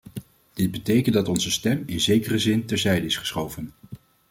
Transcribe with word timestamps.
Dit 0.53 0.71
betekent 0.71 1.15
dat 1.15 1.27
onze 1.27 1.51
stem 1.51 1.83
in 1.85 1.99
zekere 1.99 2.39
zin 2.39 2.65
terzijde 2.65 3.05
is 3.05 3.17
geschoven. 3.17 3.71